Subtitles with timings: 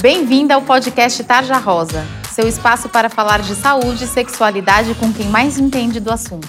[0.00, 5.26] Bem-vinda ao podcast Tarja Rosa, seu espaço para falar de saúde e sexualidade com quem
[5.26, 6.48] mais entende do assunto.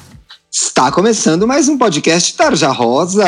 [0.51, 3.25] Está começando mais um podcast Tarja Rosa.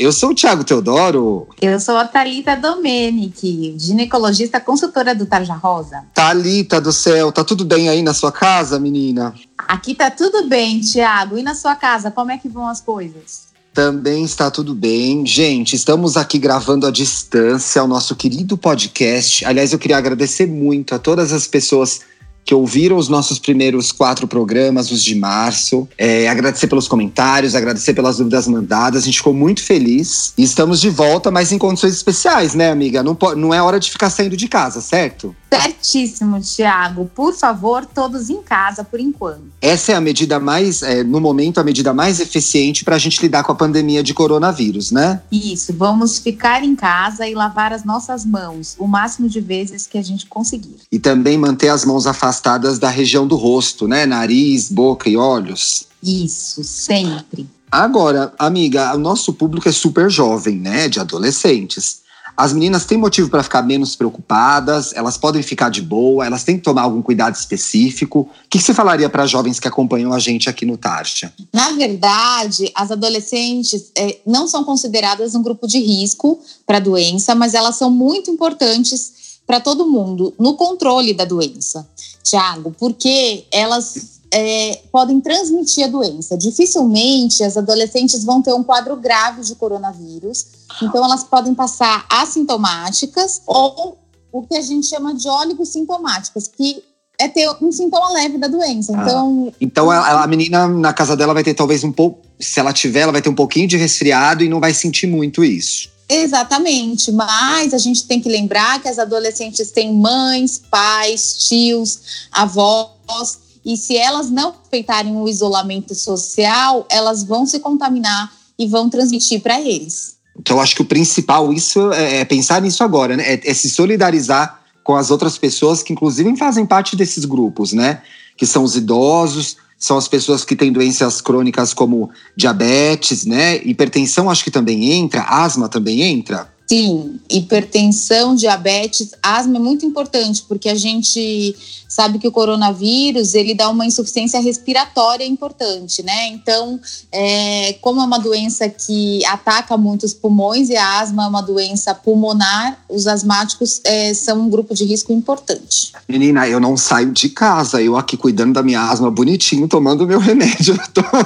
[0.00, 1.46] Eu sou o Thiago Teodoro.
[1.62, 6.02] Eu sou a Thalita Domenic, ginecologista consultora do Tarja Rosa.
[6.12, 9.32] Thalita do céu, tá tudo bem aí na sua casa, menina?
[9.56, 11.38] Aqui tá tudo bem, Thiago.
[11.38, 13.45] E na sua casa, como é que vão as coisas?
[13.76, 15.26] Também está tudo bem.
[15.26, 19.44] Gente, estamos aqui gravando à distância o nosso querido podcast.
[19.44, 22.00] Aliás, eu queria agradecer muito a todas as pessoas
[22.42, 25.86] que ouviram os nossos primeiros quatro programas, os de março.
[25.98, 29.02] É, agradecer pelos comentários, agradecer pelas dúvidas mandadas.
[29.02, 30.32] A gente ficou muito feliz.
[30.38, 33.02] E estamos de volta, mas em condições especiais, né, amiga?
[33.02, 35.36] Não, não é hora de ficar saindo de casa, certo?
[35.52, 37.10] Certíssimo, Tiago.
[37.14, 39.44] Por favor, todos em casa por enquanto.
[39.60, 43.20] Essa é a medida mais, é, no momento, a medida mais eficiente para a gente
[43.20, 45.22] lidar com a pandemia de coronavírus, né?
[45.30, 45.72] Isso.
[45.72, 50.02] Vamos ficar em casa e lavar as nossas mãos o máximo de vezes que a
[50.02, 50.76] gente conseguir.
[50.90, 54.04] E também manter as mãos afastadas da região do rosto, né?
[54.04, 55.86] Nariz, boca e olhos.
[56.02, 57.46] Isso, sempre.
[57.70, 60.88] Agora, amiga, o nosso público é super jovem, né?
[60.88, 62.05] De adolescentes.
[62.36, 66.58] As meninas têm motivo para ficar menos preocupadas, elas podem ficar de boa, elas têm
[66.58, 68.20] que tomar algum cuidado específico.
[68.20, 71.32] O que você falaria para jovens que acompanham a gente aqui no Tarja?
[71.52, 77.34] Na verdade, as adolescentes é, não são consideradas um grupo de risco para a doença,
[77.34, 81.88] mas elas são muito importantes para todo mundo no controle da doença,
[82.22, 86.36] Tiago, porque elas é, podem transmitir a doença.
[86.36, 90.46] Dificilmente as adolescentes vão ter um quadro grave de coronavírus,
[90.82, 93.98] então elas podem passar assintomáticas ou
[94.32, 95.28] o que a gente chama de
[95.64, 96.82] sintomáticas, que
[97.18, 98.92] é ter um sintoma leve da doença.
[98.94, 99.02] Ah.
[99.02, 102.72] Então, então a, a, menina na casa dela vai ter talvez um pouco, se ela
[102.72, 105.88] tiver, ela vai ter um pouquinho de resfriado e não vai sentir muito isso.
[106.08, 113.38] Exatamente, mas a gente tem que lembrar que as adolescentes têm mães, pais, tios, avós
[113.66, 119.40] e se elas não respeitarem o isolamento social, elas vão se contaminar e vão transmitir
[119.40, 120.14] para eles.
[120.38, 123.24] Então, eu acho que o principal isso é, é pensar nisso agora, né?
[123.34, 128.02] É, é, se solidarizar com as outras pessoas que, inclusive, fazem parte desses grupos, né?
[128.36, 133.56] Que são os idosos, são as pessoas que têm doenças crônicas como diabetes, né?
[133.64, 136.48] Hipertensão, acho que também entra, asma também entra.
[136.66, 141.54] Sim, hipertensão, diabetes, asma é muito importante, porque a gente
[141.88, 146.28] sabe que o coronavírus ele dá uma insuficiência respiratória importante, né?
[146.28, 146.78] Então,
[147.12, 151.94] é, como é uma doença que ataca muitos pulmões e a asma é uma doença
[151.94, 155.92] pulmonar, os asmáticos é, são um grupo de risco importante.
[156.08, 160.18] Menina, eu não saio de casa, eu aqui cuidando da minha asma bonitinho, tomando meu
[160.18, 160.78] remédio,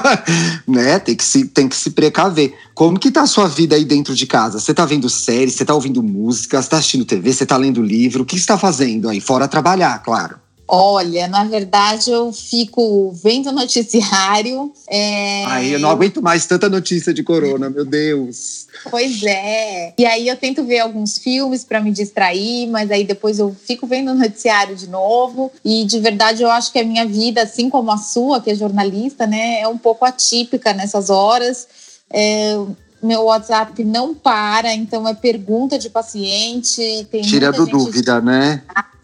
[0.68, 0.98] né?
[0.98, 2.54] Tem que se, tem que se precaver.
[2.74, 4.58] Como que tá a sua vida aí dentro de casa?
[4.58, 7.80] Você tá vendo séries, você tá ouvindo música, você tá assistindo TV, você tá lendo
[7.80, 8.24] livro?
[8.24, 9.20] O que você tá fazendo aí?
[9.20, 10.40] Fora trabalhar, claro.
[10.72, 14.72] Olha, na verdade eu fico vendo noticiário.
[14.88, 15.44] É...
[15.46, 18.66] Ai, eu não aguento mais tanta notícia de corona, meu Deus.
[18.88, 19.92] Pois é.
[19.98, 23.84] E aí eu tento ver alguns filmes para me distrair, mas aí depois eu fico
[23.84, 25.50] vendo o noticiário de novo.
[25.64, 28.54] E de verdade eu acho que a minha vida, assim como a sua, que é
[28.54, 31.66] jornalista, né, é um pouco atípica nessas horas.
[32.12, 32.56] É,
[33.02, 37.06] meu WhatsApp não para, então é pergunta de paciente.
[37.22, 38.62] Tira do dúvida, né?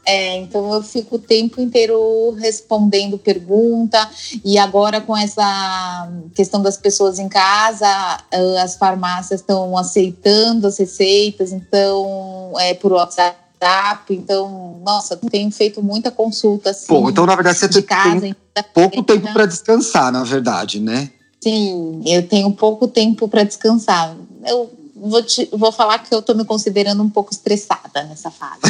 [0.08, 4.08] É, então eu fico o tempo inteiro respondendo pergunta
[4.44, 10.78] e agora com essa questão das pessoas em casa, ah, as farmácias estão aceitando as
[10.78, 13.36] receitas, então é por WhatsApp.
[14.10, 16.86] Então, nossa, tenho feito muita consulta assim.
[16.86, 18.36] Pô, então na verdade você de tem casa,
[18.72, 21.10] pouco tempo para descansar, na verdade, né?
[21.46, 24.16] Sim, eu tenho pouco tempo para descansar.
[24.44, 28.62] Eu vou, te, vou falar que eu estou me considerando um pouco estressada nessa fase.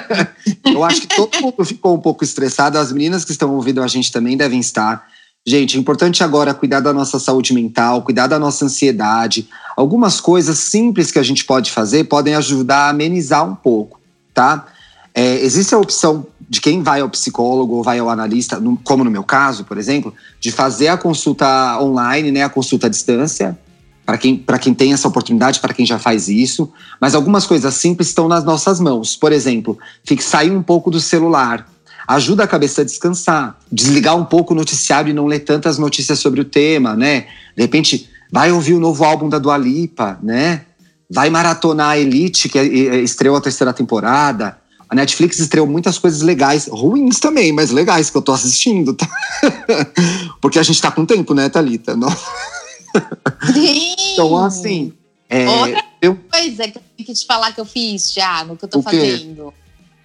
[0.64, 2.78] eu acho que todo mundo ficou um pouco estressado.
[2.78, 5.06] As meninas que estão ouvindo a gente também devem estar.
[5.46, 9.46] Gente, é importante agora cuidar da nossa saúde mental, cuidar da nossa ansiedade.
[9.76, 14.00] Algumas coisas simples que a gente pode fazer podem ajudar a amenizar um pouco,
[14.32, 14.66] tá?
[15.12, 19.10] É, existe a opção de quem vai ao psicólogo ou vai ao analista, como no
[19.10, 23.58] meu caso, por exemplo, de fazer a consulta online, né, a consulta à distância,
[24.04, 26.70] para quem, quem tem essa oportunidade, para quem já faz isso.
[27.00, 29.16] Mas algumas coisas simples estão nas nossas mãos.
[29.16, 29.78] Por exemplo,
[30.20, 31.66] sair um pouco do celular.
[32.06, 33.58] Ajuda a cabeça a descansar.
[33.72, 37.26] Desligar um pouco o noticiário e não ler tantas notícias sobre o tema, né?
[37.56, 40.62] De repente, vai ouvir o novo álbum da Dua Lipa, né?
[41.10, 44.58] Vai maratonar a Elite, que é, é, estreou a terceira temporada.
[44.94, 49.08] A Netflix estreou muitas coisas legais, ruins também, mas legais que eu tô assistindo, tá?
[50.40, 51.96] Porque a gente tá com tempo, né, Thalita?
[51.96, 52.08] Não...
[54.12, 54.92] Então, assim.
[55.28, 56.14] É, Outra eu...
[56.30, 59.52] coisa que eu tenho que te falar que eu fiz, Thiago, que eu tô fazendo.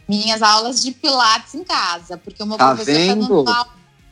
[0.07, 3.27] minhas aulas de pilates em casa, porque o meu Tá professor vendo?
[3.27, 3.69] dando aula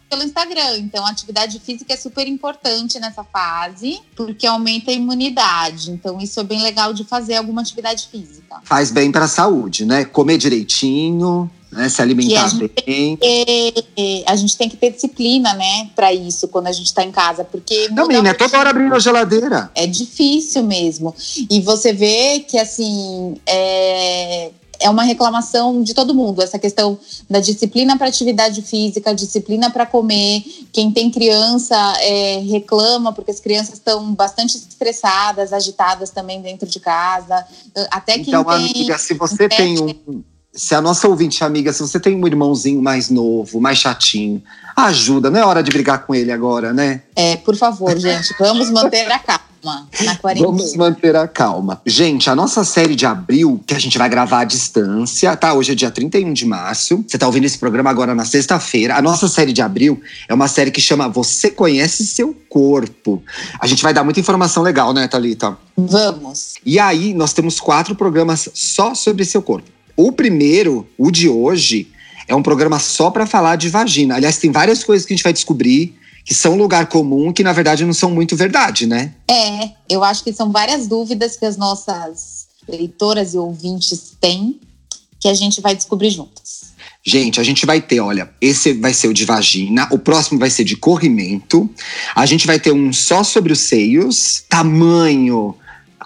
[0.09, 0.77] pelo Instagram.
[0.77, 5.91] Então, a atividade física é super importante nessa fase, porque aumenta a imunidade.
[5.91, 8.57] Então, isso é bem legal de fazer alguma atividade física.
[8.63, 10.05] Faz bem para a saúde, né?
[10.05, 11.89] Comer direitinho, né?
[11.89, 12.49] Se alimentar
[12.85, 13.17] bem.
[13.21, 17.11] E a gente tem que ter disciplina, né, para isso quando a gente está em
[17.11, 18.33] casa, porque Também, né?
[18.33, 19.69] Toda hora abrindo a geladeira.
[19.75, 21.13] é difícil mesmo.
[21.49, 26.97] E você vê que, assim, é, é uma reclamação de todo mundo, essa questão
[27.29, 30.43] da disciplina para atividade física, disciplina para comer.
[30.71, 36.79] Quem tem criança é, reclama, porque as crianças estão bastante estressadas, agitadas também dentro de
[36.79, 37.45] casa.
[37.91, 38.55] Até quem Então, tem.
[38.55, 40.23] amiga, se você tem um.
[40.53, 44.41] Se a nossa ouvinte amiga, se você tem um irmãozinho mais novo, mais chatinho,
[44.75, 47.03] ajuda, não é hora de brigar com ele agora, né?
[47.15, 49.46] É, por favor, gente, vamos manter a calma
[50.03, 50.47] na quarentena.
[50.47, 51.81] Vamos manter a calma.
[51.85, 55.53] Gente, a nossa série de abril, que a gente vai gravar à distância, tá?
[55.53, 57.03] Hoje é dia 31 de março.
[57.07, 58.95] Você tá ouvindo esse programa agora na sexta-feira.
[58.95, 63.21] A nossa série de abril é uma série que chama Você Conhece Seu Corpo.
[63.59, 65.57] A gente vai dar muita informação legal, né, Thalita?
[65.75, 66.55] Vamos.
[66.65, 69.69] E aí, nós temos quatro programas só sobre seu corpo.
[69.95, 71.91] O primeiro, o de hoje,
[72.27, 74.15] é um programa só para falar de vagina.
[74.15, 75.96] Aliás, tem várias coisas que a gente vai descobrir
[76.27, 79.13] que são lugar comum, que na verdade não são muito verdade, né?
[79.31, 84.59] É, eu acho que são várias dúvidas que as nossas leitoras e ouvintes têm
[85.21, 86.73] que a gente vai descobrir juntas.
[87.01, 90.49] Gente, a gente vai ter, olha, esse vai ser o de vagina, o próximo vai
[90.49, 91.69] ser de corrimento,
[92.13, 95.55] a gente vai ter um só sobre os seios, tamanho,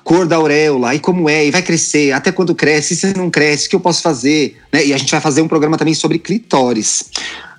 [0.04, 3.68] cor da auréola, e como é, e vai crescer, até quando cresce, se não cresce,
[3.68, 4.86] o que eu posso fazer, né?
[4.86, 7.06] E a gente vai fazer um programa também sobre clitóris.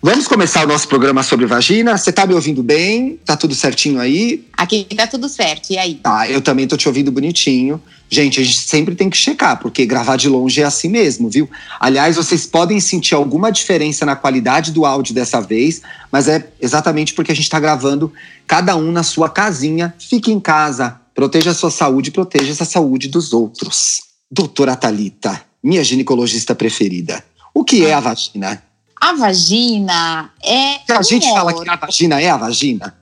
[0.04, 1.96] Vamos começar o nosso programa sobre vagina.
[1.96, 3.20] Você tá me ouvindo bem?
[3.24, 4.44] Tá tudo certinho aí?
[4.56, 5.94] Aqui tá tudo certo, e aí?
[5.94, 7.80] Tá, eu também tô te ouvindo bonitinho.
[8.10, 11.48] Gente, a gente sempre tem que checar, porque gravar de longe é assim mesmo, viu?
[11.78, 15.80] Aliás, vocês podem sentir alguma diferença na qualidade do áudio dessa vez,
[16.10, 18.12] mas é exatamente porque a gente tá gravando
[18.44, 19.94] cada um na sua casinha.
[19.98, 24.00] Fique em casa, proteja a sua saúde, proteja essa saúde dos outros.
[24.30, 27.22] Doutora Talita, minha ginecologista preferida.
[27.54, 28.62] O que é a vagina?
[29.00, 30.78] A vagina é.
[30.86, 31.64] Se a um gente fala órgão.
[31.64, 32.96] que a vagina é a vagina,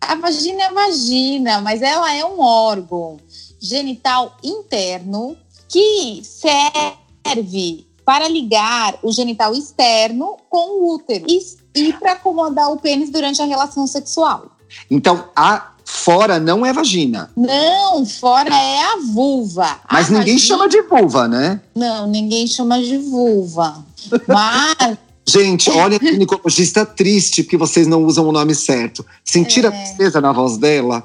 [0.00, 3.18] A vagina é vagina, mas ela é um órgão
[3.60, 5.36] genital interno
[5.68, 11.40] que serve para ligar o genital externo com o útero e,
[11.74, 14.50] e para acomodar o pênis durante a relação sexual.
[14.90, 17.30] então a fora não é vagina.
[17.36, 19.64] Não, fora é a vulva.
[19.88, 21.60] A Mas ninguém vagina- chama de vulva, né?
[21.74, 23.84] Não, ninguém chama de vulva.
[24.28, 29.04] Mas Gente, olha a ginecologista triste porque vocês não usam o nome certo.
[29.24, 29.78] Sentiram a É.
[29.84, 31.02] tristeza na voz dela?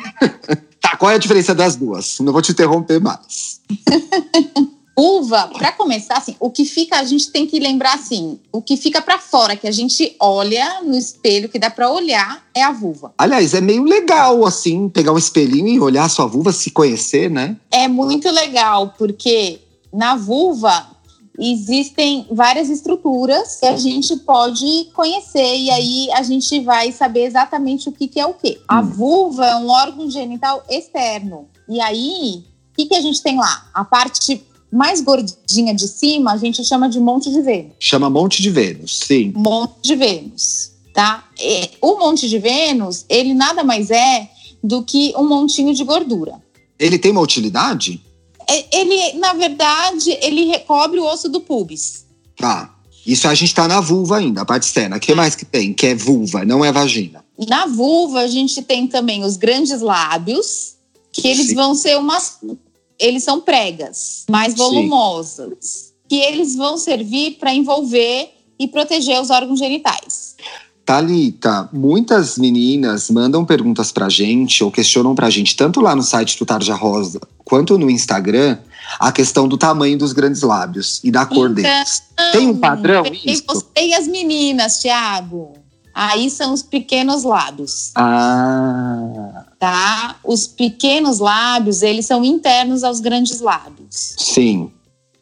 [0.80, 2.18] tá, qual é a diferença das duas?
[2.20, 3.60] Não vou te interromper mais.
[5.00, 8.76] vulva, para começar, assim, o que fica, a gente tem que lembrar assim, o que
[8.76, 12.70] fica para fora, que a gente olha no espelho, que dá para olhar, é a
[12.70, 13.14] vulva.
[13.16, 17.30] Aliás, é meio legal, assim, pegar um espelhinho e olhar a sua vulva, se conhecer,
[17.30, 17.56] né?
[17.70, 19.60] É muito legal, porque
[19.90, 20.86] na vulva
[21.38, 27.88] existem várias estruturas que a gente pode conhecer e aí a gente vai saber exatamente
[27.88, 28.60] o que, que é o quê.
[28.68, 28.86] A Hum.
[28.86, 31.48] vulva é um órgão genital externo.
[31.66, 33.66] E aí, o que, que a gente tem lá?
[33.72, 37.72] A parte mais gordinha de cima, a gente chama de monte de Vênus.
[37.80, 39.32] Chama Monte de Vênus, sim.
[39.34, 41.24] Monte de Vênus, tá?
[41.38, 44.30] E o Monte de Vênus, ele nada mais é
[44.62, 46.40] do que um montinho de gordura.
[46.78, 48.00] Ele tem uma utilidade?
[48.48, 52.04] É- Ele, na verdade, ele recobre o osso do pubis.
[52.36, 52.74] Tá.
[53.06, 54.96] Isso a gente tá na vulva ainda, a parte externa.
[54.96, 55.72] O que mais que tem?
[55.72, 57.24] Que é vulva, não é vagina.
[57.48, 60.74] Na vulva, a gente tem também os grandes lábios,
[61.12, 61.54] que eles Sim.
[61.54, 62.38] vão ser umas.
[63.00, 64.58] Eles são pregas, mais Sim.
[64.58, 68.28] volumosas, que eles vão servir para envolver
[68.58, 70.36] e proteger os órgãos genitais.
[70.84, 76.38] Thalita, muitas meninas mandam perguntas pra gente ou questionam pra gente, tanto lá no site
[76.38, 78.58] do Tarja Rosa quanto no Instagram,
[78.98, 82.02] a questão do tamanho dos grandes lábios e da cor Então, deles.
[82.32, 83.44] Tem um padrão isso?
[83.46, 85.52] você e as meninas, Thiago.
[85.94, 90.16] Aí são os pequenos lábios, Ah, tá?
[90.24, 94.14] Os pequenos lábios, eles são internos aos grandes lábios.
[94.18, 94.70] sim.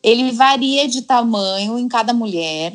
[0.00, 2.72] Ele varia de tamanho em cada mulher.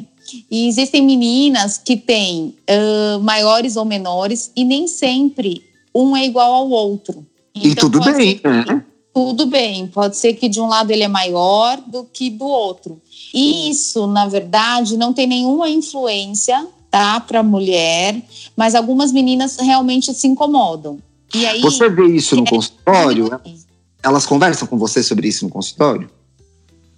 [0.51, 5.63] E existem meninas que têm ah, maiores ou menores, e nem sempre
[5.95, 7.25] um é igual ao outro.
[7.55, 8.83] E Então, tudo pode bem, ser né?
[9.13, 9.87] tudo bem.
[9.87, 12.99] Pode ser que de um lado ele é maior do que do outro.
[13.33, 18.21] E isso, na verdade, não tem nenhuma influência, tá, para a mulher,
[18.55, 20.99] mas algumas meninas realmente se incomodam.
[21.33, 23.41] E aí Você vê isso no é, consultório?
[24.03, 26.07] Elas conversam com você sobre isso no consultório?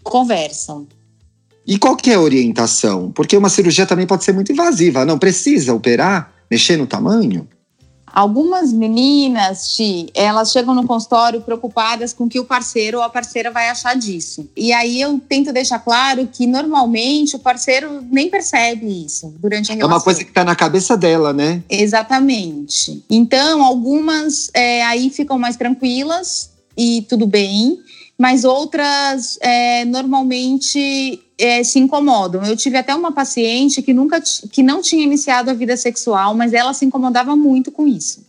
[0.04, 0.86] conversam.
[1.66, 3.12] E qual que é a orientação?
[3.12, 5.04] Porque uma cirurgia também pode ser muito invasiva.
[5.04, 7.48] Não precisa operar, mexer no tamanho?
[8.16, 13.10] Algumas meninas, Ti, elas chegam no consultório preocupadas com o que o parceiro ou a
[13.10, 14.50] parceira vai achar disso.
[14.56, 19.76] E aí eu tento deixar claro que normalmente o parceiro nem percebe isso durante a
[19.76, 19.92] relação.
[19.92, 21.62] É uma coisa que está na cabeça dela, né?
[21.70, 23.04] Exatamente.
[23.10, 27.80] Então, algumas é, aí ficam mais tranquilas e tudo bem
[28.18, 32.44] mas outras é, normalmente é, se incomodam.
[32.44, 36.54] Eu tive até uma paciente que nunca que não tinha iniciado a vida sexual, mas
[36.54, 38.26] ela se incomodava muito com isso.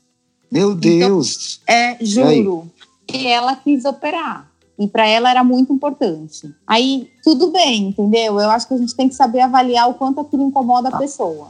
[0.50, 1.60] Meu então, Deus!
[1.62, 2.70] Então, é, juro.
[3.12, 4.50] E ela quis operar.
[4.78, 6.52] E para ela era muito importante.
[6.66, 8.38] Aí, tudo bem, entendeu?
[8.38, 10.96] Eu acho que a gente tem que saber avaliar o quanto aquilo incomoda tá.
[10.96, 11.48] a pessoa.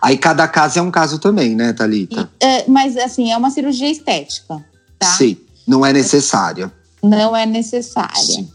[0.00, 2.30] Aí cada caso é um caso também, né, Thalita?
[2.40, 4.64] E, é, mas assim, é uma cirurgia estética,
[4.98, 5.06] tá?
[5.06, 5.36] Sim,
[5.66, 6.72] não é necessária.
[7.02, 8.46] Não é necessária.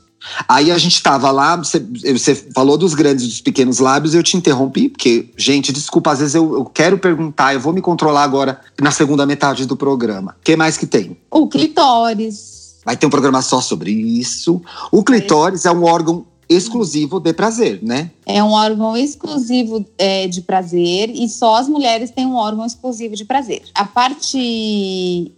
[0.48, 4.24] Aí a gente estava lá, você, você, falou dos grandes e dos pequenos lábios, eu
[4.24, 8.24] te interrompi, porque, gente, desculpa, às vezes eu, eu, quero perguntar, eu vou me controlar
[8.24, 10.36] agora na segunda metade do programa.
[10.40, 11.18] O que mais que tem?
[11.32, 12.78] O clitóris.
[12.84, 14.62] Vai ter um programa só sobre isso.
[14.92, 18.12] O clitóris é, é um órgão exclusivo de prazer, né?
[18.26, 23.16] É um órgão exclusivo é, de prazer e só as mulheres têm um órgão exclusivo
[23.16, 23.64] de prazer.
[23.76, 24.38] A parte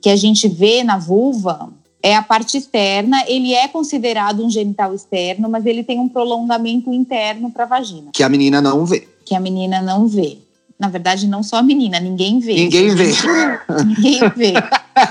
[0.01, 1.69] que a gente vê na vulva,
[2.01, 6.93] é a parte externa, ele é considerado um genital externo, mas ele tem um prolongamento
[6.93, 8.11] interno para a vagina.
[8.13, 9.07] Que a menina não vê.
[9.25, 10.37] Que a menina não vê.
[10.79, 12.55] Na verdade, não só a menina, ninguém vê.
[12.55, 13.11] Ninguém vê.
[13.85, 14.53] ninguém vê.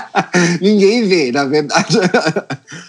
[0.59, 1.95] ninguém vê, na verdade.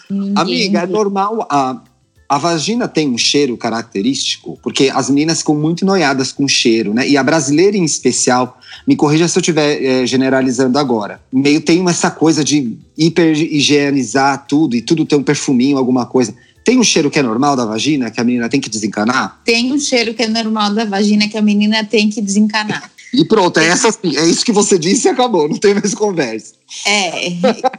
[0.09, 0.93] Ninguém Amiga, é vê.
[0.93, 1.47] é normal.
[1.51, 1.83] A,
[2.31, 7.09] a vagina tem um cheiro característico, porque as meninas ficam muito noiadas com cheiro, né?
[7.09, 8.57] E a brasileira em especial,
[8.87, 14.47] me corrija se eu estiver é, generalizando agora, meio tem essa coisa de hiper higienizar
[14.47, 16.33] tudo e tudo ter um perfuminho, alguma coisa.
[16.65, 19.41] Tem um cheiro que é normal da vagina, que a menina tem que desencanar?
[19.45, 22.93] Tem um cheiro que é normal da vagina, que a menina tem que desencanar.
[23.13, 26.53] E pronto, é, essa, é isso que você disse e acabou, não tem mais conversa.
[26.87, 27.33] É,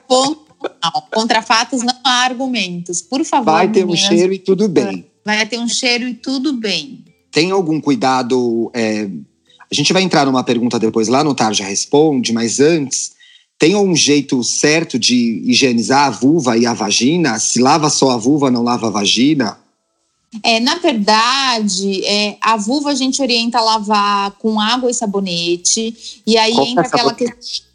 [0.10, 3.02] ponto não, contra fatos não há argumentos.
[3.02, 3.52] Por favor.
[3.52, 5.06] Vai ter meninas, um cheiro e tudo bem.
[5.26, 7.06] Vai ter um cheiro e tudo bem.
[7.32, 8.72] Tem algum cuidado?
[8.74, 9.08] É,
[9.72, 13.14] a gente vai entrar numa pergunta depois lá no Tarja Responde, mas antes,
[13.58, 17.40] tem um jeito certo de higienizar a vulva e a vagina?
[17.40, 19.58] Se lava só a vulva, não lava a vagina?
[20.44, 26.22] É, na verdade, é, a vulva a gente orienta a lavar com água e sabonete.
[26.26, 27.71] E aí Qual entra é aquela questão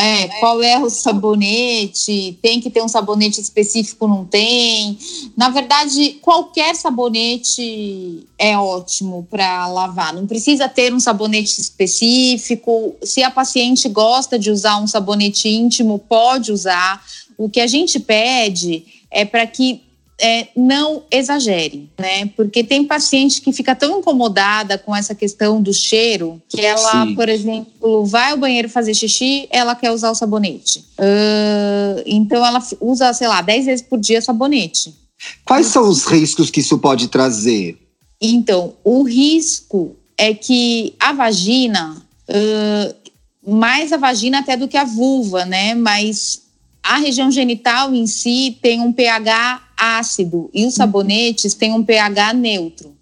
[0.00, 2.38] é, qual é o sabonete?
[2.40, 4.96] Tem que ter um sabonete específico, não tem?
[5.36, 10.14] Na verdade, qualquer sabonete é ótimo para lavar.
[10.14, 12.94] Não precisa ter um sabonete específico.
[13.02, 17.04] Se a paciente gosta de usar um sabonete íntimo, pode usar.
[17.36, 19.82] O que a gente pede é para que
[20.20, 22.26] é, não exagere, né?
[22.36, 27.14] Porque tem paciente que fica tão incomodada com essa questão do cheiro que ela, Sim.
[27.14, 30.80] por exemplo, vai ao banheiro fazer xixi, ela quer usar o sabonete.
[30.98, 34.92] Uh, então ela usa, sei lá, 10 vezes por dia sabonete.
[35.44, 37.78] Quais são os riscos que isso pode trazer?
[38.20, 41.96] Então, o risco é que a vagina,
[42.28, 42.94] uh,
[43.56, 45.74] mais a vagina até do que a vulva, né?
[45.74, 46.42] Mas
[46.88, 52.32] a região genital em si tem um pH ácido e os sabonetes têm um pH
[52.32, 52.96] neutro.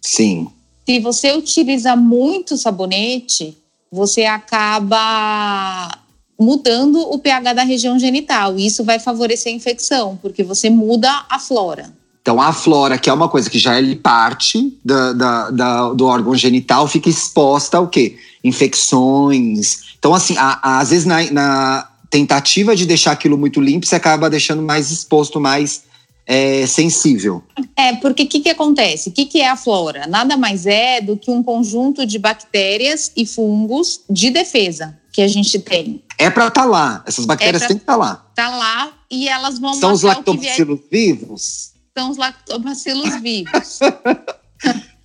[0.00, 0.48] Sim.
[0.86, 3.58] Se você utiliza muito sabonete,
[3.90, 5.90] você acaba
[6.38, 8.58] mudando o pH da região genital.
[8.58, 11.92] E isso vai favorecer a infecção, porque você muda a flora.
[12.20, 16.06] Então, a flora, que é uma coisa que já é parte da, da, da, do
[16.06, 18.16] órgão genital, fica exposta ao quê?
[18.44, 19.96] Infecções.
[19.98, 23.96] Então, assim, a, a, às vezes na, na, tentativa de deixar aquilo muito limpo, você
[23.96, 25.84] acaba deixando mais exposto, mais
[26.26, 27.42] é, sensível.
[27.74, 29.08] É, porque o que, que acontece?
[29.08, 30.06] O que, que é a flora?
[30.06, 35.28] Nada mais é do que um conjunto de bactérias e fungos de defesa que a
[35.28, 36.04] gente tem.
[36.18, 37.02] É para estar tá lá.
[37.06, 38.26] Essas bactérias é têm que estar tá lá.
[38.34, 41.72] Tá lá e elas vão São os lactobacilos vivos?
[41.96, 43.78] São os lactobacilos vivos.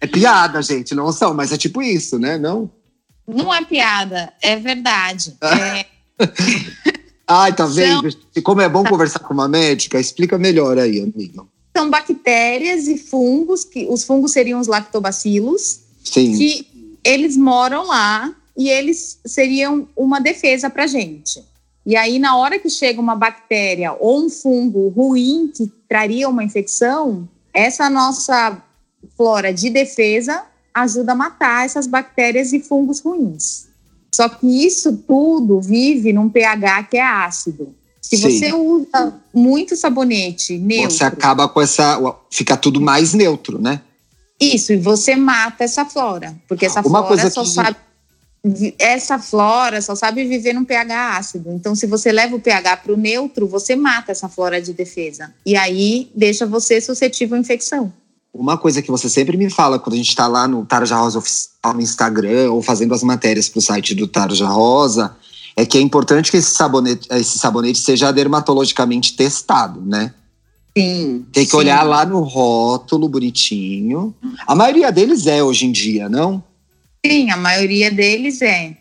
[0.02, 2.38] é piada, gente, não são, mas é tipo isso, né?
[2.38, 2.70] Não?
[3.26, 5.38] Não é piada, é verdade.
[5.48, 5.86] É...
[7.28, 8.10] Ai, tá vendo?
[8.10, 8.44] São...
[8.44, 11.48] Como é bom conversar com uma médica, explica melhor aí, amigo.
[11.76, 16.38] São bactérias e fungos, que os fungos seriam os lactobacilos, Sim.
[16.38, 21.44] que eles moram lá e eles seriam uma defesa para gente.
[21.86, 26.44] E aí, na hora que chega uma bactéria ou um fungo ruim que traria uma
[26.44, 28.62] infecção, essa nossa
[29.16, 30.44] flora de defesa
[30.74, 33.67] ajuda a matar essas bactérias e fungos ruins.
[34.18, 37.76] Só que isso tudo vive num pH que é ácido.
[38.02, 38.40] Se Sim.
[38.40, 40.90] você usa muito sabonete neutro.
[40.90, 42.02] Você acaba com essa.
[42.32, 43.80] Fica tudo mais neutro, né?
[44.42, 47.50] Isso, e você mata essa flora, porque essa Uma flora só que...
[47.50, 47.78] sabe
[48.80, 51.52] essa flora só sabe viver num pH ácido.
[51.52, 55.32] Então, se você leva o pH para o neutro, você mata essa flora de defesa.
[55.46, 57.94] E aí deixa você suscetível à infecção.
[58.38, 61.18] Uma coisa que você sempre me fala quando a gente está lá no Tarja Rosa
[61.18, 65.16] Oficial no Instagram ou fazendo as matérias para o site do Tarja Rosa
[65.56, 70.14] é que é importante que esse sabonete, esse sabonete seja dermatologicamente testado, né?
[70.78, 71.26] Sim.
[71.34, 71.58] Tem que sim.
[71.58, 74.14] olhar lá no rótulo bonitinho.
[74.46, 76.44] A maioria deles é hoje em dia, não?
[77.04, 78.78] Sim, a maioria deles é.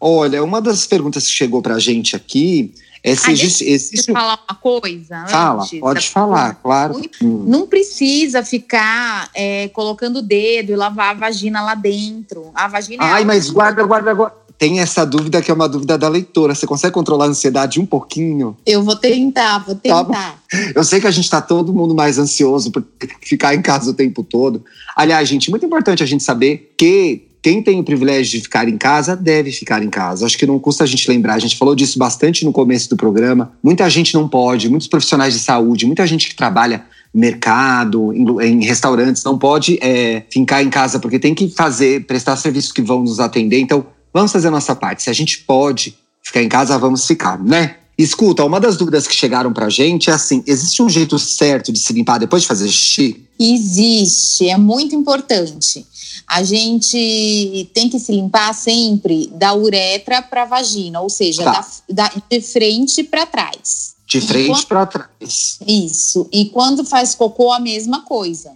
[0.00, 3.64] Olha, uma das perguntas que chegou para a gente aqui é se ah, existe.
[3.64, 4.12] existe...
[4.12, 5.26] falar uma coisa?
[5.26, 7.00] Fala, antes, pode tá falar, claro.
[7.20, 12.50] Não precisa ficar é, colocando o dedo e lavar a vagina lá dentro.
[12.54, 15.68] A vagina é Ai, é mas guarda, guarda, guarda tem essa dúvida que é uma
[15.68, 16.54] dúvida da leitora.
[16.54, 18.56] Você consegue controlar a ansiedade um pouquinho?
[18.66, 20.04] Eu vou tentar, vou tá tentar.
[20.04, 20.38] Tá
[20.74, 22.84] eu sei que a gente está todo mundo mais ansioso por
[23.22, 24.64] ficar em casa o tempo todo.
[24.96, 28.76] Aliás, gente, muito importante a gente saber que quem tem o privilégio de ficar em
[28.76, 30.26] casa deve ficar em casa.
[30.26, 31.32] Acho que não custa a gente lembrar.
[31.32, 33.52] A gente falou disso bastante no começo do programa.
[33.62, 39.24] Muita gente não pode, muitos profissionais de saúde, muita gente que trabalha mercado, em, restaurantes,
[39.24, 43.18] não pode é, ficar em casa porque tem que fazer, prestar serviços que vão nos
[43.18, 43.58] atender.
[43.58, 45.04] Então, vamos fazer a nossa parte.
[45.04, 47.76] Se a gente pode ficar em casa, vamos ficar, né?
[47.96, 51.78] Escuta, uma das dúvidas que chegaram pra gente é assim: existe um jeito certo de
[51.78, 53.24] se limpar depois de fazer xixi?
[53.40, 55.86] Existe, é muito importante.
[56.28, 61.66] A gente tem que se limpar sempre da uretra para a vagina, ou seja, tá.
[61.88, 63.94] da, da, de frente para trás.
[64.06, 65.58] De frente para trás.
[65.66, 66.28] Isso.
[66.30, 68.52] E quando faz cocô, a mesma coisa.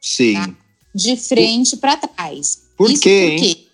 [0.00, 0.34] Sim.
[0.34, 0.50] Tá?
[0.92, 2.62] De frente para trás.
[2.76, 3.36] Por Isso quê?
[3.36, 3.66] Por quê?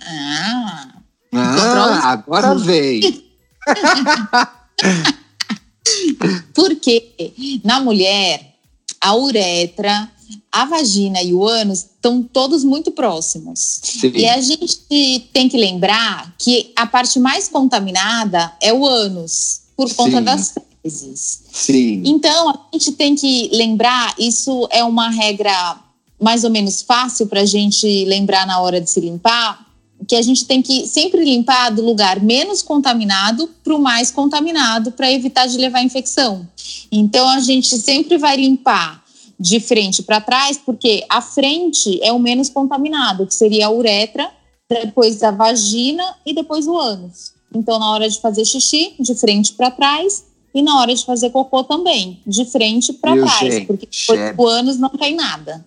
[0.00, 0.94] Ah,
[1.32, 3.24] ah agora vem.
[6.54, 8.56] Porque na mulher,
[9.00, 10.10] a uretra,
[10.50, 13.80] a vagina e o ânus estão todos muito próximos.
[13.82, 14.12] Sim.
[14.14, 19.92] E a gente tem que lembrar que a parte mais contaminada é o ânus, por
[19.94, 20.24] conta Sim.
[20.24, 21.42] das fezes.
[21.52, 22.02] Sim.
[22.04, 25.80] Então, a gente tem que lembrar, isso é uma regra
[26.20, 29.64] mais ou menos fácil para a gente lembrar na hora de se limpar,
[30.06, 34.92] que a gente tem que sempre limpar do lugar menos contaminado para o mais contaminado
[34.92, 36.46] para evitar de levar infecção.
[36.90, 39.03] Então a gente sempre vai limpar
[39.44, 44.30] de frente para trás, porque a frente é o menos contaminado, que seria a uretra,
[44.70, 47.34] depois a vagina e depois o ânus.
[47.54, 51.28] Então na hora de fazer xixi, de frente para trás, e na hora de fazer
[51.28, 55.62] cocô também, de frente para trás, gente, porque depois o ânus não tem nada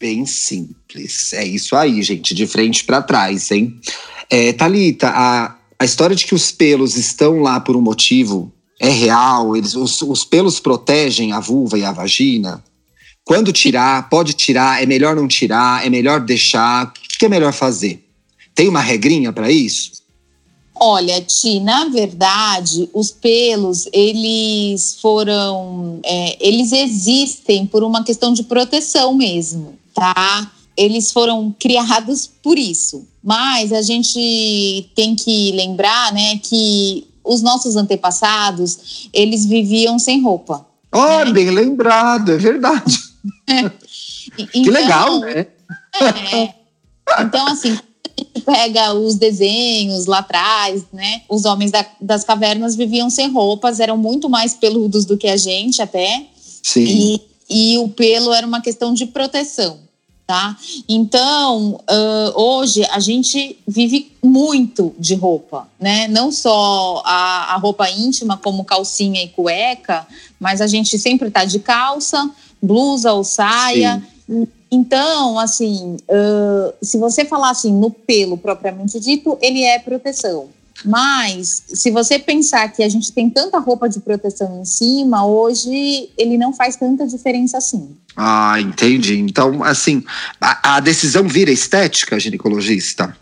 [0.00, 1.34] bem simples.
[1.34, 3.78] É isso aí, gente, de frente para trás, hein?
[4.30, 8.88] É, Thalita, a, a história de que os pelos estão lá por um motivo é
[8.88, 9.54] real?
[9.54, 12.64] Eles, os, os pelos protegem a vulva e a vagina?
[13.24, 16.86] Quando tirar, pode tirar, é melhor não tirar, é melhor deixar?
[16.86, 18.04] O que é melhor fazer?
[18.54, 20.00] Tem uma regrinha para isso?
[20.74, 26.00] Olha, Ti, na verdade, os pelos, eles foram.
[26.02, 30.50] É, eles existem por uma questão de proteção mesmo tá?
[30.76, 33.06] Eles foram criados por isso.
[33.22, 40.66] Mas a gente tem que lembrar, né, que os nossos antepassados, eles viviam sem roupa.
[40.92, 41.32] Oh, né?
[41.32, 42.98] bem lembrado, é verdade.
[43.48, 43.72] Então,
[44.52, 45.46] que legal, né?
[46.32, 46.54] É,
[47.20, 51.22] então, assim, a gente pega os desenhos lá atrás, né?
[51.28, 55.36] Os homens da, das cavernas viviam sem roupas, eram muito mais peludos do que a
[55.36, 56.26] gente até.
[56.62, 56.84] Sim.
[56.84, 59.90] E e o pelo era uma questão de proteção.
[60.24, 60.56] Tá?
[60.88, 66.06] Então, uh, hoje a gente vive muito de roupa, né?
[66.06, 70.06] Não só a, a, roupa íntima, como calcinha e cueca,
[70.38, 72.30] mas a gente sempre está de calça,
[72.62, 74.02] blusa ou saia.
[74.28, 74.46] Sim.
[74.70, 80.48] Então, assim, uh, se você falar assim no pelo propriamente dito, ele é proteção.
[80.84, 86.10] Mas, se você pensar que a gente tem tanta roupa de proteção em cima, hoje
[86.16, 87.96] ele não faz tanta diferença assim.
[88.16, 89.18] Ah, entendi.
[89.18, 90.02] Então, assim,
[90.40, 93.14] a, a decisão vira estética, ginecologista?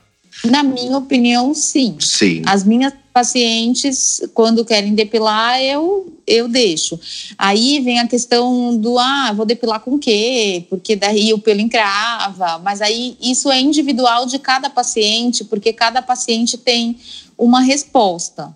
[0.45, 1.97] Na minha opinião, sim.
[1.99, 2.43] Sim.
[2.47, 6.99] As minhas pacientes, quando querem depilar, eu, eu deixo.
[7.37, 10.65] Aí vem a questão do, ah, vou depilar com o quê?
[10.71, 12.59] Porque daí o pelo encrava.
[12.61, 16.97] Mas aí isso é individual de cada paciente, porque cada paciente tem
[17.37, 18.55] uma resposta.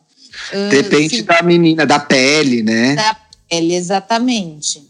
[0.52, 2.94] Ah, Depende uh, da menina, da pele, né?
[2.94, 3.16] Da
[3.50, 4.82] pele, exatamente.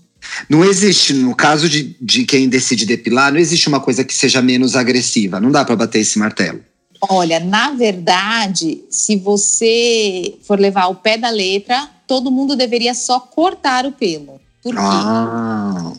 [0.49, 4.43] Não existe, no caso de, de quem decide depilar, não existe uma coisa que seja
[4.43, 5.41] menos agressiva.
[5.41, 6.61] Não dá para bater esse martelo.
[7.09, 13.19] Olha, na verdade, se você for levar o pé da letra, todo mundo deveria só
[13.19, 14.41] cortar o pelo.
[14.63, 14.81] Por quê?
[14.81, 15.93] Ah.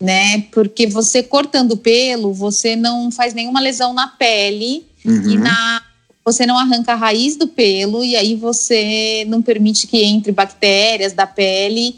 [0.00, 0.40] né?
[0.50, 5.30] Porque você cortando o pelo, você não faz nenhuma lesão na pele Uhum.
[5.30, 5.82] e na
[6.24, 11.12] você não arranca a raiz do pelo e aí você não permite que entre bactérias
[11.12, 11.96] da pele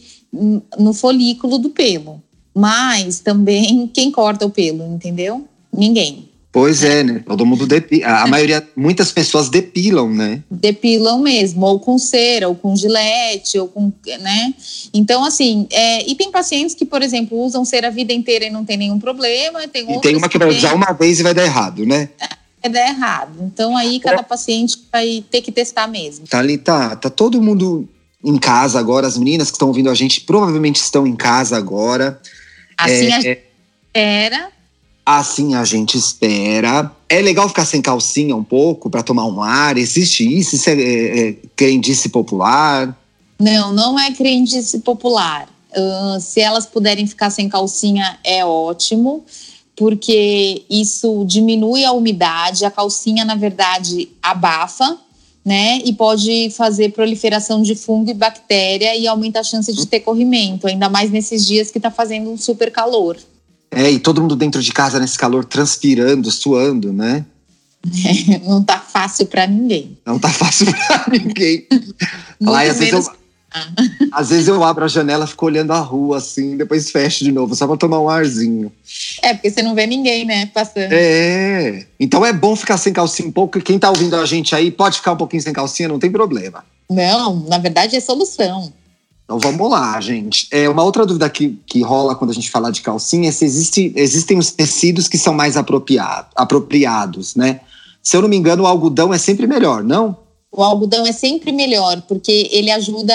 [0.78, 2.22] no folículo do pelo.
[2.54, 5.46] Mas também quem corta o pelo, entendeu?
[5.72, 6.28] Ninguém.
[6.54, 7.20] Pois é, né?
[7.26, 8.20] Todo mundo depila.
[8.20, 10.40] A maioria, muitas pessoas depilam, né?
[10.48, 14.54] depilam mesmo, ou com cera, ou com gilete, ou com, né?
[14.94, 18.50] Então, assim, é, e tem pacientes que, por exemplo, usam cera a vida inteira e
[18.50, 21.34] não tem nenhum problema, tem E tem uma que vai usar uma vez e vai
[21.34, 22.08] dar errado, né?
[22.62, 23.32] vai dar errado.
[23.42, 26.24] Então, aí cada paciente vai ter que testar mesmo.
[26.28, 27.88] Tá ali, tá, tá todo mundo
[28.24, 29.08] em casa agora.
[29.08, 32.20] As meninas que estão ouvindo a gente provavelmente estão em casa agora.
[32.78, 33.42] Assim É, a gente
[33.86, 34.54] espera.
[35.04, 36.90] Assim a gente espera.
[37.08, 39.76] É legal ficar sem calcinha um pouco para tomar um ar.
[39.76, 40.56] Existe isso?
[40.56, 42.96] Isso é, é, é crendice popular?
[43.38, 45.48] Não, não é crendice popular.
[45.76, 49.24] Ah, se elas puderem ficar sem calcinha, é ótimo,
[49.76, 52.64] porque isso diminui a umidade.
[52.64, 54.98] A calcinha, na verdade, abafa,
[55.44, 55.80] né?
[55.84, 60.66] E pode fazer proliferação de fungo e bactéria e aumenta a chance de ter corrimento,
[60.66, 63.18] ainda mais nesses dias que está fazendo um super calor.
[63.74, 67.24] É, e todo mundo dentro de casa nesse calor transpirando, suando, né?
[68.44, 69.98] Não tá fácil para ninguém.
[70.06, 71.66] Não tá fácil pra ninguém.
[72.40, 73.12] Lá, às, vezes eu,
[74.12, 77.54] às vezes eu abro a janela, fico olhando a rua assim, depois fecho de novo,
[77.54, 78.72] só pra tomar um arzinho.
[79.22, 80.92] É, porque você não vê ninguém, né, passando.
[80.92, 81.86] É.
[82.00, 83.60] Então é bom ficar sem calcinha um pouco.
[83.60, 86.64] Quem tá ouvindo a gente aí pode ficar um pouquinho sem calcinha, não tem problema.
[86.90, 88.72] Não, na verdade é solução.
[89.24, 90.46] Então vamos lá, gente.
[90.50, 93.44] É, uma outra dúvida que, que rola quando a gente fala de calcinha é se
[93.44, 97.60] existe, existem os tecidos que são mais apropriado, apropriados, né?
[98.02, 100.24] Se eu não me engano, o algodão é sempre melhor, não?
[100.56, 103.14] O algodão é sempre melhor, porque ele ajuda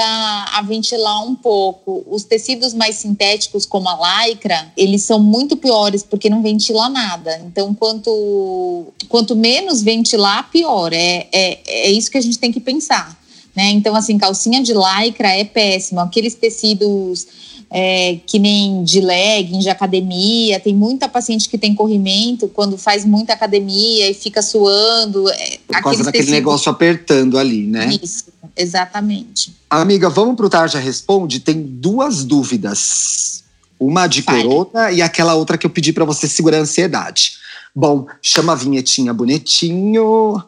[0.52, 2.04] a ventilar um pouco.
[2.10, 7.40] Os tecidos mais sintéticos, como a lycra, eles são muito piores, porque não ventila nada.
[7.46, 10.92] Então, quanto, quanto menos ventilar, pior.
[10.92, 13.18] É, é, é isso que a gente tem que pensar.
[13.56, 13.72] Né?
[13.72, 16.00] Então, assim, calcinha de lycra é péssimo.
[16.00, 17.28] Aqueles tecidos
[17.72, 23.06] é, que nem de legging, de academia, tem muita paciente que tem corrimento quando faz
[23.06, 25.30] muita academia e fica suando.
[25.30, 27.90] É, Por causa daquele tecidos- negócio apertando ali, né?
[28.02, 29.54] Isso, exatamente.
[29.70, 31.40] Amiga, vamos pro Tarja Responde?
[31.40, 33.44] Tem duas dúvidas.
[33.80, 34.44] Uma de Fale.
[34.44, 37.34] corona e aquela outra que eu pedi pra você segurar a ansiedade.
[37.76, 40.44] Bom, chama a vinhetinha bonitinho.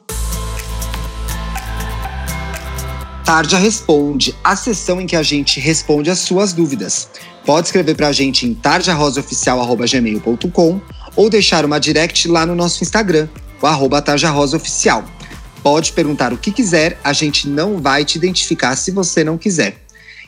[3.26, 7.08] Tarja Responde, a sessão em que a gente responde as suas dúvidas.
[7.46, 10.82] Pode escrever pra gente em tarjarosaoficial.gmail.com
[11.16, 13.30] ou deixar uma direct lá no nosso Instagram,
[13.62, 15.06] o arroba tarjarosaoficial.
[15.62, 19.78] Pode perguntar o que quiser, a gente não vai te identificar se você não quiser.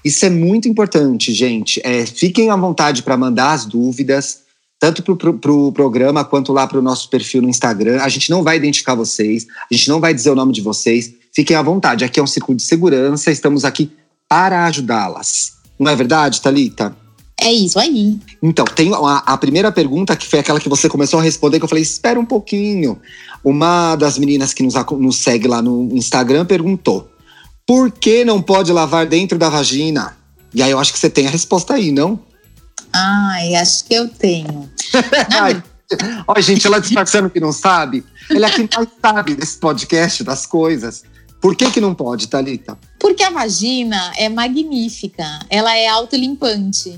[0.05, 1.81] Isso é muito importante, gente.
[1.83, 4.43] É, fiquem à vontade para mandar as dúvidas,
[4.79, 7.99] tanto para o pro, pro programa quanto lá para o nosso perfil no Instagram.
[8.01, 11.11] A gente não vai identificar vocês, a gente não vai dizer o nome de vocês.
[11.35, 12.05] Fiquem à vontade.
[12.05, 13.91] Aqui é um círculo de segurança, estamos aqui
[14.29, 15.53] para ajudá-las.
[15.79, 16.95] Não é verdade, Thalita?
[17.41, 18.19] É isso aí.
[18.41, 21.65] Então, tem a, a primeira pergunta, que foi aquela que você começou a responder, que
[21.65, 23.01] eu falei, espera um pouquinho.
[23.43, 27.09] Uma das meninas que nos, nos segue lá no Instagram perguntou:
[27.65, 30.15] por que não pode lavar dentro da vagina?
[30.53, 32.19] E aí eu acho que você tem a resposta aí, não?
[32.93, 34.69] Ai, acho que eu tenho.
[35.33, 35.61] Ai,
[36.27, 38.03] Ó, gente, ela disfarçando que não sabe.
[38.29, 41.03] Ela é quem mais sabe desse podcast, das coisas.
[41.43, 42.79] Por que que não pode, Thalita?
[42.97, 45.25] Porque a vagina é magnífica.
[45.49, 46.97] Ela é autolimpante.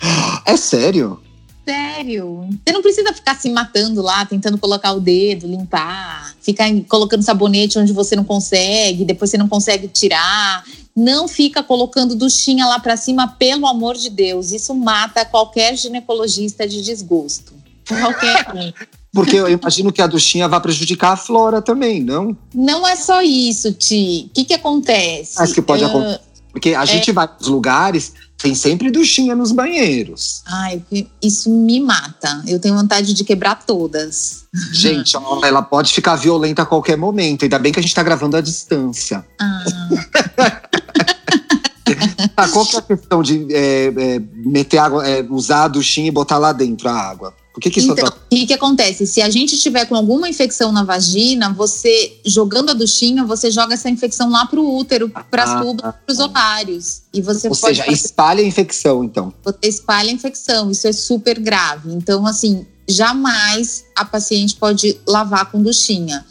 [0.44, 1.22] É sério?
[1.64, 2.48] Sério.
[2.50, 7.78] Você não precisa ficar se matando lá, tentando colocar o dedo, limpar, ficar colocando sabonete
[7.78, 10.64] onde você não consegue, depois você não consegue tirar.
[10.94, 14.50] Não fica colocando duchinha lá pra cima, pelo amor de Deus.
[14.50, 17.54] Isso mata qualquer ginecologista de desgosto.
[17.86, 18.74] Qualquer.
[19.14, 22.36] Porque eu imagino que a duchinha vai prejudicar a flora também, não?
[22.52, 24.26] Não é só isso, Ti.
[24.28, 25.40] O que, que acontece?
[25.40, 26.20] Acho que pode Ah, acontecer.
[26.50, 30.42] Porque a gente vai nos lugares, tem sempre duchinha nos banheiros.
[30.46, 30.80] Ai,
[31.20, 32.42] isso me mata.
[32.46, 34.44] Eu tenho vontade de quebrar todas.
[34.72, 37.42] Gente, ela pode ficar violenta a qualquer momento.
[37.44, 39.24] Ainda bem que a gente tá gravando à distância.
[39.40, 39.64] Ah,
[42.34, 46.08] Tá, qual que é a questão de é, é, meter água, é, usar a duchinha
[46.08, 47.34] e botar lá dentro a água?
[47.54, 48.16] Por que, que isso então, tá...
[48.16, 49.06] o que, que acontece?
[49.06, 53.74] Se a gente tiver com alguma infecção na vagina, você jogando a duchinha, você joga
[53.74, 57.02] essa infecção lá pro útero, para as Ah, tubas, para os ovários.
[57.14, 59.32] E você Ou pode seja, fazer- espalha a infecção, então.
[59.44, 60.68] você espalha a infecção.
[60.68, 61.92] Isso é super grave.
[61.92, 66.24] Então, assim, jamais a paciente pode lavar com duchinha.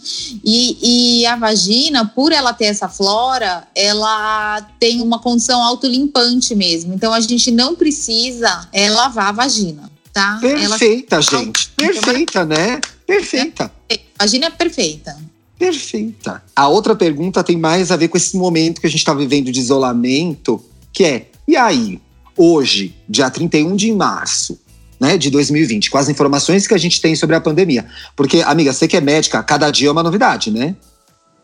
[0.43, 6.93] E, e a vagina, por ela ter essa flora, ela tem uma condição autolimpante mesmo.
[6.93, 9.92] Então, a gente não precisa é, lavar a vagina.
[10.13, 10.37] Tá?
[10.39, 11.21] Perfeita, Ela...
[11.23, 11.69] gente.
[11.75, 12.79] Perfeita, né?
[13.05, 13.71] Perfeita.
[14.19, 15.17] Imagina perfeita.
[15.57, 16.43] Perfeita.
[16.55, 19.51] A outra pergunta tem mais a ver com esse momento que a gente está vivendo
[19.51, 21.99] de isolamento, que é: e aí,
[22.37, 24.59] hoje, dia 31 de março,
[24.99, 27.85] né, de 2020, com as informações que a gente tem sobre a pandemia.
[28.15, 30.75] Porque, amiga, você que é médica, cada dia é uma novidade, né?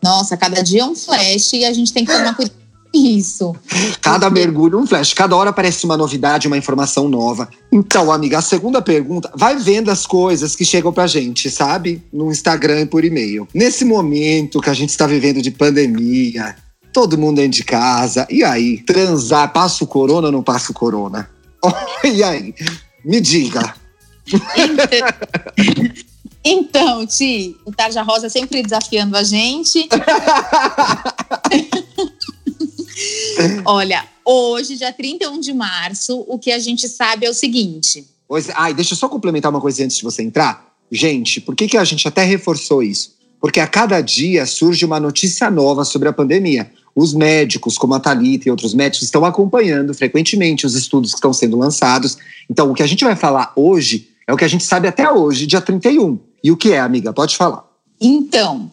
[0.02, 2.59] Nossa, cada dia é um flash e a gente tem que tomar cuidado
[2.92, 3.54] isso.
[4.00, 7.48] Cada mergulho um flash, cada hora aparece uma novidade, uma informação nova.
[7.72, 12.02] Então, amiga, a segunda pergunta, vai vendo as coisas que chegam pra gente, sabe?
[12.12, 13.46] No Instagram e por e-mail.
[13.54, 16.56] Nesse momento que a gente está vivendo de pandemia,
[16.92, 18.78] todo mundo dentro de casa, e aí?
[18.78, 21.30] Transar, passa o corona ou não passa o corona?
[22.04, 22.54] e aí?
[23.04, 23.74] Me diga.
[26.42, 29.86] Então, Ti, o Tarja Rosa sempre desafiando a gente.
[33.64, 38.06] Olha, hoje, dia 31 de março, o que a gente sabe é o seguinte.
[38.28, 40.74] Pois, ai, deixa eu só complementar uma coisa antes de você entrar.
[40.90, 43.14] Gente, por que, que a gente até reforçou isso?
[43.40, 46.70] Porque a cada dia surge uma notícia nova sobre a pandemia.
[46.94, 51.32] Os médicos, como a Thalita e outros médicos, estão acompanhando frequentemente os estudos que estão
[51.32, 52.18] sendo lançados.
[52.50, 55.10] Então, o que a gente vai falar hoje é o que a gente sabe até
[55.10, 56.18] hoje, dia 31.
[56.42, 57.12] E o que é, amiga?
[57.12, 57.64] Pode falar.
[58.00, 58.70] Então,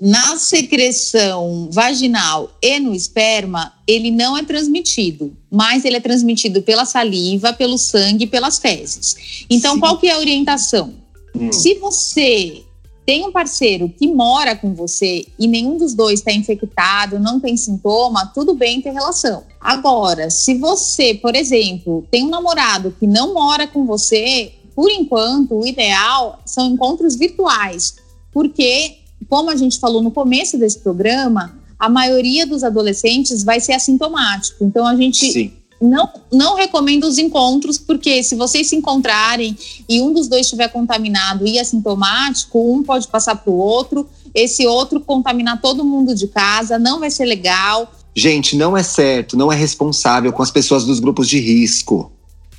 [0.00, 6.86] na secreção vaginal e no esperma, ele não é transmitido, mas ele é transmitido pela
[6.86, 9.44] saliva, pelo sangue e pelas fezes.
[9.50, 9.80] Então, Sim.
[9.80, 10.94] qual que é a orientação?
[11.36, 11.52] Hum.
[11.52, 12.62] Se você
[13.04, 17.56] tem um parceiro que mora com você e nenhum dos dois está infectado, não tem
[17.56, 19.42] sintoma, tudo bem ter relação.
[19.60, 25.56] Agora, se você, por exemplo, tem um namorado que não mora com você, por enquanto,
[25.56, 27.96] o ideal são encontros virtuais,
[28.32, 28.99] porque
[29.30, 34.64] como a gente falou no começo desse programa, a maioria dos adolescentes vai ser assintomático.
[34.64, 35.52] Então a gente Sim.
[35.80, 39.56] não, não recomenda os encontros, porque se vocês se encontrarem
[39.88, 44.66] e um dos dois estiver contaminado e assintomático, um pode passar para o outro, esse
[44.66, 47.90] outro contaminar todo mundo de casa, não vai ser legal.
[48.14, 52.10] Gente, não é certo, não é responsável com as pessoas dos grupos de risco.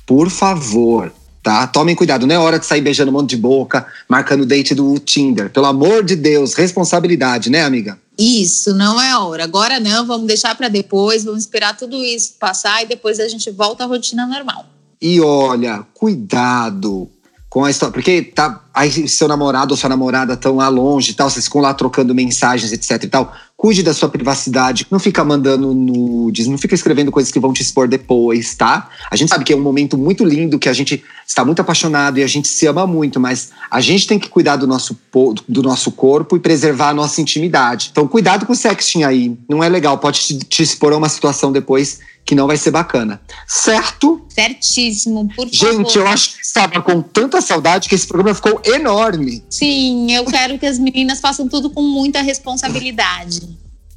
[0.06, 1.66] Por favor, tá?
[1.66, 4.98] Tomem cuidado, não é hora de sair beijando um monte de boca, marcando date do
[4.98, 5.50] Tinder.
[5.50, 7.98] Pelo amor de Deus, responsabilidade, né, amiga?
[8.18, 9.44] Isso, não é hora.
[9.44, 13.50] Agora não, vamos deixar para depois, vamos esperar tudo isso passar e depois a gente
[13.50, 14.66] volta à rotina normal.
[15.00, 17.10] E olha, cuidado
[17.52, 21.14] com a história, porque tá aí seu namorado ou sua namorada estão lá longe e
[21.14, 23.30] tal, vocês ficam lá trocando mensagens, etc e tal.
[23.54, 27.60] Cuide da sua privacidade, não fica mandando nudes, não fica escrevendo coisas que vão te
[27.60, 28.88] expor depois, tá?
[29.10, 32.18] A gente sabe que é um momento muito lindo, que a gente está muito apaixonado
[32.18, 34.98] e a gente se ama muito, mas a gente tem que cuidar do nosso,
[35.46, 37.90] do nosso corpo e preservar a nossa intimidade.
[37.92, 41.10] Então, cuidado com o sexting aí, não é legal, pode te, te expor a uma
[41.10, 43.20] situação depois que não vai ser bacana.
[43.46, 44.24] Certo?
[44.28, 45.74] Certíssimo, por favor.
[45.74, 49.42] Gente, eu acho que estava com tanta saudade que esse programa ficou enorme.
[49.50, 53.40] Sim, eu quero que as meninas façam tudo com muita responsabilidade.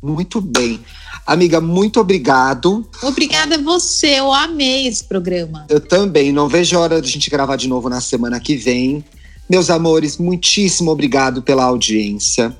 [0.02, 0.80] Muito bem.
[1.26, 2.88] Amiga, muito obrigado.
[3.02, 5.66] Obrigada a você, eu amei esse programa.
[5.68, 8.56] Eu também, não vejo a hora de a gente gravar de novo na semana que
[8.56, 9.04] vem.
[9.50, 12.56] Meus amores, muitíssimo obrigado pela audiência.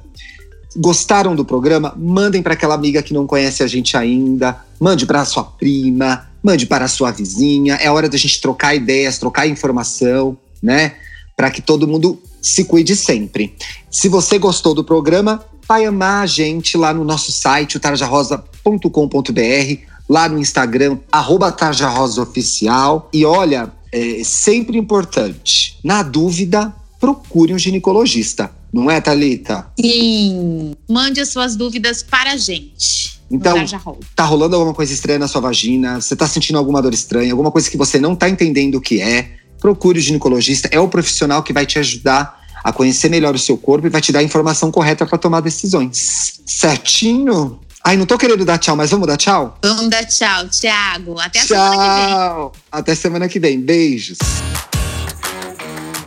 [0.76, 1.94] Gostaram do programa?
[1.98, 4.58] Mandem para aquela amiga que não conhece a gente ainda.
[4.80, 7.76] Mande para sua prima, mande para sua vizinha.
[7.76, 10.96] É hora da gente trocar ideias, trocar informação, né?
[11.36, 13.56] Para que todo mundo se cuide sempre.
[13.90, 19.80] Se você gostou do programa, vai amar a gente lá no nosso site, o tarjarosa.com.br,
[20.08, 23.10] lá no Instagram, arroba tarjarosaoficial.
[23.12, 28.52] E olha, é sempre importante, na dúvida, procure um ginecologista.
[28.76, 29.68] Não é, Thalita?
[29.80, 30.76] Sim.
[30.90, 33.22] Mande as suas dúvidas para a gente.
[33.32, 33.56] Então,
[34.14, 36.02] tá rolando alguma coisa estranha na sua vagina?
[36.02, 37.32] Você tá sentindo alguma dor estranha?
[37.32, 39.38] Alguma coisa que você não tá entendendo o que é?
[39.62, 40.68] Procure o ginecologista.
[40.74, 44.02] É o profissional que vai te ajudar a conhecer melhor o seu corpo e vai
[44.02, 46.42] te dar a informação correta para tomar decisões.
[46.46, 47.62] Certinho?
[47.82, 49.58] Ai, não tô querendo dar tchau, mas vamos dar tchau?
[49.64, 51.18] Vamos dar tchau, Thiago.
[51.18, 51.48] Até a tchau.
[51.48, 52.52] semana que vem.
[52.72, 53.62] Até semana que vem.
[53.62, 54.18] Beijos.